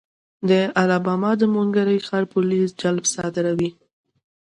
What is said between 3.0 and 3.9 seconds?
صادروي.